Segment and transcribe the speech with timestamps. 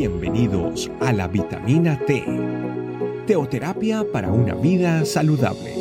[0.00, 2.24] Bienvenidos a la vitamina T,
[3.26, 5.74] teoterapia para una vida saludable.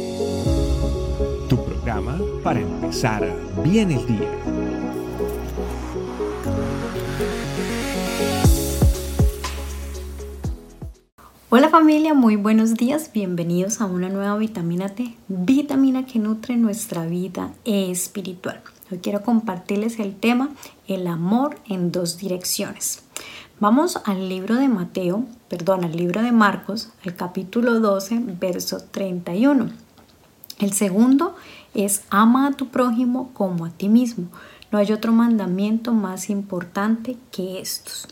[1.48, 4.30] Tu programa para empezar bien el día.
[11.48, 17.06] Hola familia, muy buenos días, bienvenidos a una nueva vitamina T, vitamina que nutre nuestra
[17.06, 18.62] vida espiritual.
[18.92, 20.50] Hoy quiero compartirles el tema
[20.90, 23.04] el amor en dos direcciones.
[23.62, 29.70] Vamos al libro de Mateo, perdón, al libro de Marcos, al capítulo 12, verso 31.
[30.60, 31.36] El segundo
[31.74, 34.30] es ama a tu prójimo como a ti mismo.
[34.72, 38.08] No hay otro mandamiento más importante que estos.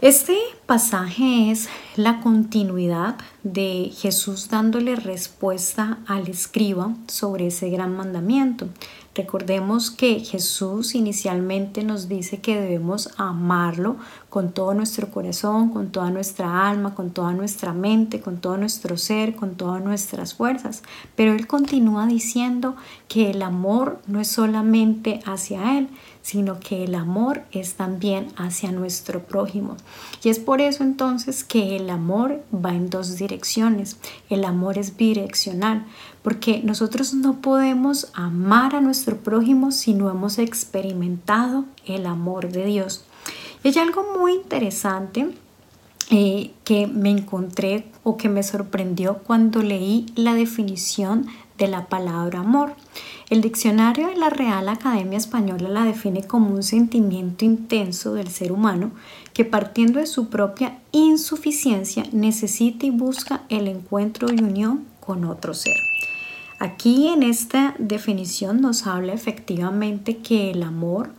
[0.00, 0.36] Este
[0.70, 8.68] pasaje es la continuidad de Jesús dándole respuesta al escriba sobre ese gran mandamiento.
[9.12, 13.96] Recordemos que Jesús inicialmente nos dice que debemos amarlo
[14.28, 18.96] con todo nuestro corazón, con toda nuestra alma, con toda nuestra mente, con todo nuestro
[18.96, 20.84] ser, con todas nuestras fuerzas.
[21.16, 22.76] Pero Él continúa diciendo
[23.08, 25.88] que el amor no es solamente hacia Él,
[26.22, 29.76] sino que el amor es también hacia nuestro prójimo.
[30.22, 33.96] Y es por eso entonces que el amor va en dos direcciones.
[34.28, 35.86] El amor es bidireccional,
[36.22, 42.66] porque nosotros no podemos amar a nuestro prójimo si no hemos experimentado el amor de
[42.66, 43.04] Dios.
[43.62, 45.28] Y hay algo muy interesante
[46.10, 52.40] eh, que me encontré o que me sorprendió cuando leí la definición de la palabra
[52.40, 52.74] amor.
[53.28, 58.50] El diccionario de la Real Academia Española la define como un sentimiento intenso del ser
[58.50, 58.90] humano
[59.34, 65.54] que partiendo de su propia insuficiencia necesita y busca el encuentro y unión con otro
[65.54, 65.76] ser.
[66.58, 71.10] Aquí en esta definición nos habla efectivamente que el amor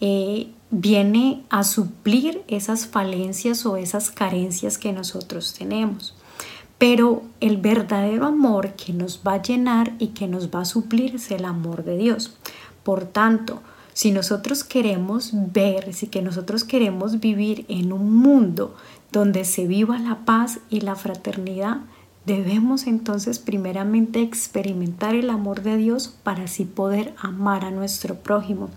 [0.00, 6.14] eh, viene a suplir esas falencias o esas carencias que nosotros tenemos.
[6.78, 11.14] Pero el verdadero amor que nos va a llenar y que nos va a suplir
[11.14, 12.36] es el amor de Dios.
[12.82, 18.74] Por tanto, si nosotros queremos ver, si que nosotros queremos vivir en un mundo
[19.12, 21.82] donde se viva la paz y la fraternidad,
[22.26, 28.70] debemos entonces primeramente experimentar el amor de Dios para así poder amar a nuestro prójimo,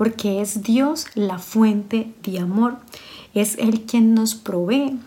[0.00, 2.78] porque es Dios la fuente de amor,
[3.34, 4.98] es Él quien nos provee,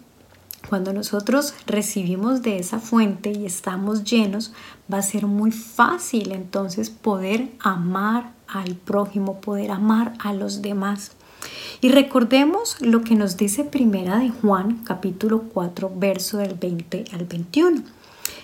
[0.69, 4.53] cuando nosotros recibimos de esa fuente y estamos llenos,
[4.93, 11.13] va a ser muy fácil entonces poder amar al prójimo, poder amar a los demás.
[11.81, 17.25] Y recordemos lo que nos dice Primera de Juan, capítulo 4, verso del 20 al
[17.25, 17.81] 21.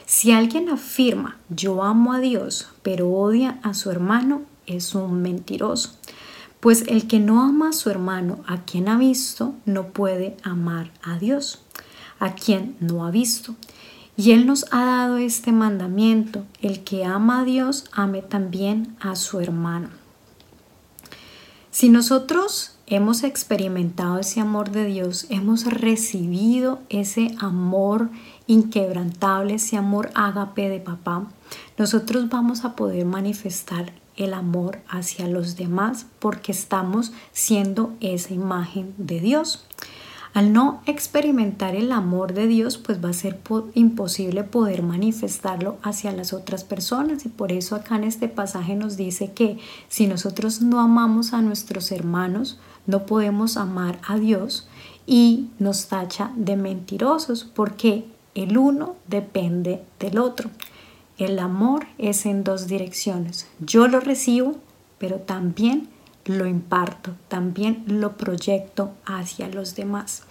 [0.07, 5.91] Si alguien afirma, yo amo a Dios, pero odia a su hermano, es un mentiroso.
[6.59, 10.91] Pues el que no ama a su hermano, a quien ha visto, no puede amar
[11.01, 11.63] a Dios
[12.19, 13.55] a quien no ha visto.
[14.15, 19.15] Y Él nos ha dado este mandamiento, el que ama a Dios, ame también a
[19.15, 19.89] su hermano.
[21.71, 28.09] Si nosotros hemos experimentado ese amor de Dios, hemos recibido ese amor
[28.47, 31.27] inquebrantable, ese amor ágape de papá,
[31.77, 38.93] nosotros vamos a poder manifestar el amor hacia los demás porque estamos siendo esa imagen
[38.97, 39.65] de Dios.
[40.33, 43.39] Al no experimentar el amor de Dios, pues va a ser
[43.73, 47.25] imposible poder manifestarlo hacia las otras personas.
[47.25, 51.41] Y por eso acá en este pasaje nos dice que si nosotros no amamos a
[51.41, 54.67] nuestros hermanos, no podemos amar a Dios
[55.07, 60.51] y nos tacha de mentirosos porque el uno depende del otro.
[61.19, 63.45] El amor es en dos direcciones.
[63.59, 64.55] Yo lo recibo,
[64.99, 65.89] pero también
[66.23, 70.23] lo imparto, también lo proyecto hacia los demás.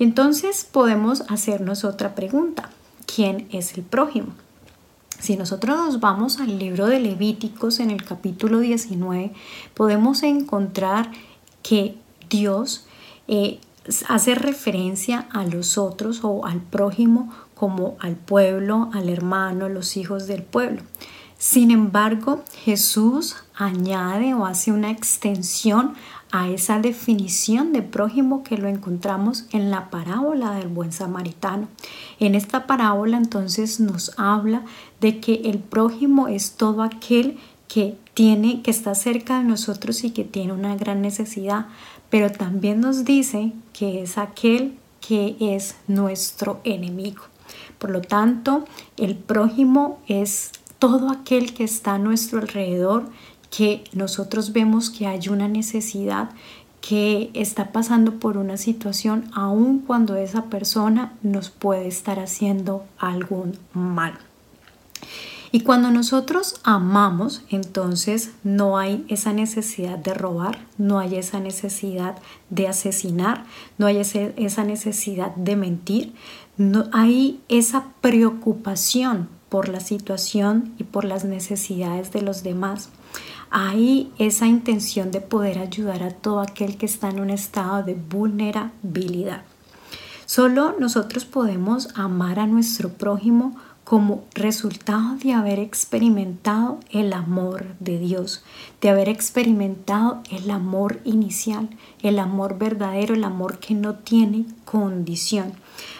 [0.00, 2.70] Y entonces podemos hacernos otra pregunta.
[3.06, 4.32] ¿Quién es el prójimo?
[5.20, 9.32] Si nosotros nos vamos al libro de Levíticos en el capítulo 19,
[9.74, 11.12] podemos encontrar
[11.62, 11.94] que
[12.28, 12.84] Dios
[13.28, 13.60] eh,
[14.08, 20.26] hace referencia a los otros o al prójimo como al pueblo, al hermano, los hijos
[20.26, 20.82] del pueblo.
[21.38, 25.94] Sin embargo, Jesús añade o hace una extensión
[26.32, 31.68] a esa definición de prójimo que lo encontramos en la parábola del buen samaritano.
[32.18, 34.62] En esta parábola entonces nos habla
[35.00, 37.38] de que el prójimo es todo aquel
[37.68, 41.66] que tiene que está cerca de nosotros y que tiene una gran necesidad,
[42.10, 47.22] pero también nos dice que es aquel que es nuestro enemigo.
[47.78, 48.64] Por lo tanto,
[48.96, 53.08] el prójimo es todo aquel que está a nuestro alrededor,
[53.50, 56.30] que nosotros vemos que hay una necesidad
[56.80, 63.58] que está pasando por una situación aun cuando esa persona nos puede estar haciendo algún
[63.74, 64.18] mal.
[65.52, 72.16] Y cuando nosotros amamos, entonces no hay esa necesidad de robar, no hay esa necesidad
[72.50, 73.44] de asesinar,
[73.76, 76.14] no hay esa necesidad de mentir,
[76.56, 82.90] no hay esa preocupación por la situación y por las necesidades de los demás.
[83.50, 87.94] Hay esa intención de poder ayudar a todo aquel que está en un estado de
[87.94, 89.42] vulnerabilidad.
[90.26, 93.56] Solo nosotros podemos amar a nuestro prójimo
[93.90, 98.44] como resultado de haber experimentado el amor de Dios,
[98.80, 101.68] de haber experimentado el amor inicial,
[102.00, 105.54] el amor verdadero, el amor que no tiene condición.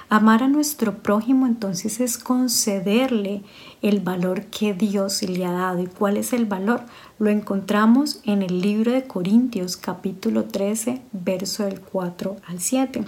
[0.08, 3.42] Amar a nuestro prójimo entonces es concederle
[3.82, 5.82] el valor que Dios le ha dado.
[5.82, 6.82] ¿Y cuál es el valor?
[7.18, 13.04] Lo encontramos en el libro de Corintios capítulo 13, verso del 4 al 7.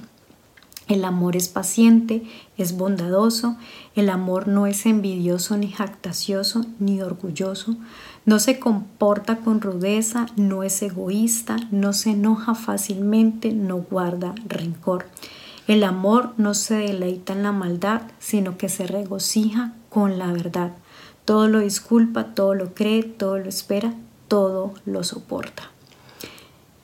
[0.89, 2.23] El amor es paciente,
[2.57, 3.57] es bondadoso,
[3.95, 7.77] el amor no es envidioso ni jactacioso ni orgulloso,
[8.25, 15.07] no se comporta con rudeza, no es egoísta, no se enoja fácilmente, no guarda rencor.
[15.69, 20.73] El amor no se deleita en la maldad, sino que se regocija con la verdad.
[21.25, 23.95] Todo lo disculpa, todo lo cree, todo lo espera,
[24.27, 25.72] todo lo soporta.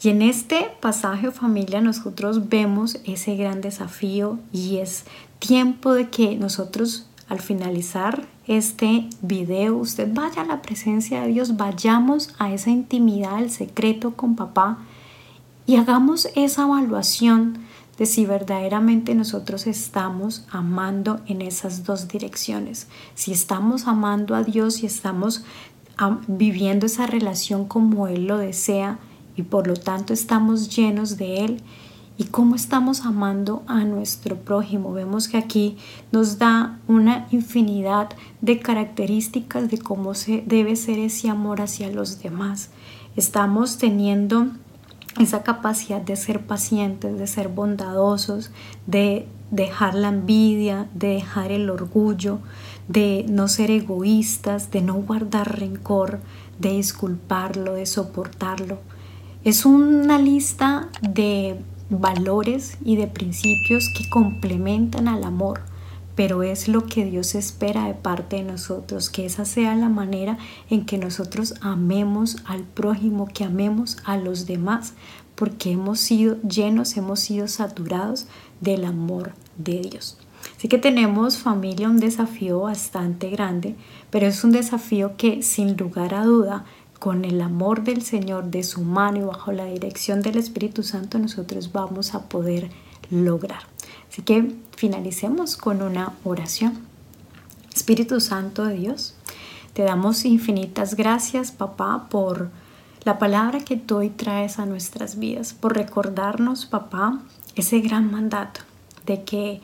[0.01, 5.05] Y en este pasaje familia nosotros vemos ese gran desafío y es
[5.41, 11.57] tiempo de que nosotros al finalizar este video usted vaya a la presencia de Dios,
[11.57, 14.79] vayamos a esa intimidad, el secreto con papá
[15.67, 17.59] y hagamos esa evaluación
[17.99, 22.87] de si verdaderamente nosotros estamos amando en esas dos direcciones.
[23.15, 25.43] Si estamos amando a Dios y estamos
[26.29, 28.99] viviendo esa relación como Él lo desea,
[29.39, 31.63] y por lo tanto estamos llenos de Él
[32.17, 34.93] y cómo estamos amando a nuestro prójimo.
[34.93, 35.77] Vemos que aquí
[36.11, 38.09] nos da una infinidad
[38.41, 42.71] de características de cómo se debe ser ese amor hacia los demás.
[43.15, 44.49] Estamos teniendo
[45.21, 48.51] esa capacidad de ser pacientes, de ser bondadosos,
[48.89, 52.41] de dejar la envidia, de dejar el orgullo,
[52.89, 56.19] de no ser egoístas, de no guardar rencor,
[56.59, 58.79] de disculparlo, de soportarlo.
[59.45, 65.61] Es una lista de valores y de principios que complementan al amor,
[66.17, 70.39] pero es lo que Dios espera de parte de nosotros, que esa sea la manera
[70.71, 74.95] en que nosotros amemos al prójimo, que amemos a los demás,
[75.37, 78.27] porque hemos sido llenos, hemos sido saturados
[78.61, 80.19] del amor de Dios.
[80.57, 83.77] Así que tenemos familia un desafío bastante grande,
[84.11, 86.65] pero es un desafío que sin lugar a duda
[86.99, 91.19] con el amor del Señor de su mano y bajo la dirección del Espíritu Santo
[91.19, 92.71] nosotros vamos a poder
[93.11, 93.63] lograr.
[94.11, 96.79] Así que finalicemos con una oración.
[97.75, 99.15] Espíritu Santo de Dios,
[99.73, 102.51] te damos infinitas gracias, papá, por
[103.05, 107.21] la palabra que tú hoy traes a nuestras vidas, por recordarnos, papá,
[107.55, 108.61] ese gran mandato
[109.07, 109.61] de que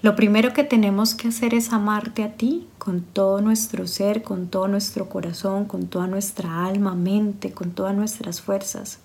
[0.00, 4.46] lo primero que tenemos que hacer es amarte a ti con todo nuestro ser, con
[4.46, 9.00] todo nuestro corazón, con toda nuestra alma, mente, con todas nuestras fuerzas,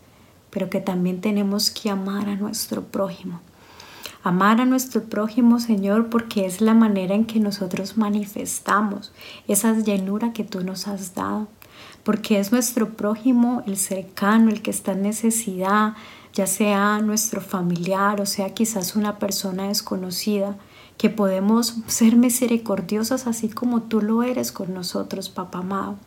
[0.51, 3.41] pero que también tenemos que amar a nuestro prójimo.
[4.21, 9.11] Amar a nuestro prójimo, Señor, porque es la manera en que nosotros manifestamos
[9.47, 11.47] esa llenura que tú nos has dado,
[12.03, 15.95] porque es nuestro prójimo, el cercano, el que está en necesidad,
[16.33, 20.57] ya sea nuestro familiar o sea quizás una persona desconocida
[20.97, 25.97] que podemos ser misericordiosas así como tú lo eres con nosotros, papá amado.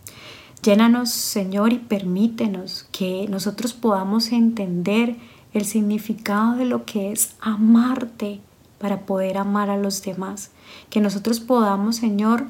[0.63, 5.17] Llénanos, Señor, y permítenos que nosotros podamos entender
[5.53, 8.41] el significado de lo que es amarte
[8.79, 10.51] para poder amar a los demás.
[10.91, 12.47] Que nosotros podamos, Señor,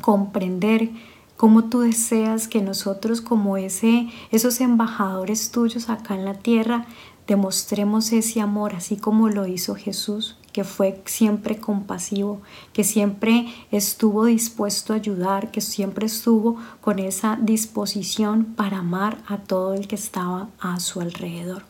[0.00, 0.90] comprender
[1.36, 6.86] cómo tú deseas que nosotros como ese esos embajadores tuyos acá en la tierra
[7.26, 12.40] demostremos ese amor así como lo hizo Jesús que fue siempre compasivo,
[12.72, 19.36] que siempre estuvo dispuesto a ayudar, que siempre estuvo con esa disposición para amar a
[19.36, 21.64] todo el que estaba a su alrededor.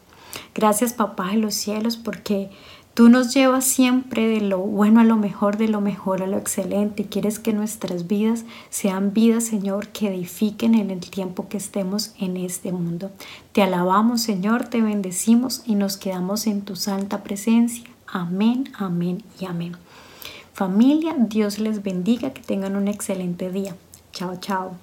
[0.54, 2.50] Gracias papá de los cielos porque
[2.94, 6.38] tú nos llevas siempre de lo bueno a lo mejor, de lo mejor a lo
[6.38, 11.56] excelente y quieres que nuestras vidas sean vidas, Señor, que edifiquen en el tiempo que
[11.56, 13.10] estemos en este mundo.
[13.50, 17.95] Te alabamos, Señor, te bendecimos y nos quedamos en tu santa presencia.
[18.08, 19.76] Amén, amén y amén.
[20.52, 23.76] Familia, Dios les bendiga, que tengan un excelente día.
[24.12, 24.76] Chao, chao.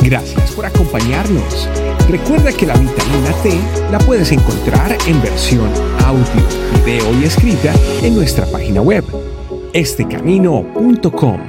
[0.00, 1.68] Gracias por acompañarnos.
[2.08, 3.58] Recuerda que la vitamina T
[3.90, 5.68] la puedes encontrar en versión
[6.04, 9.04] audio, video y escrita en nuestra página web,
[9.72, 11.40] estecamino.com.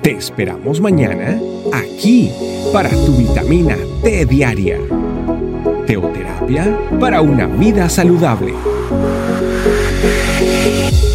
[0.00, 1.38] Te esperamos mañana
[1.74, 2.30] aquí
[2.72, 4.78] para tu vitamina T diaria.
[5.86, 8.54] Teoterapia para una vida saludable.
[8.88, 11.05] Thank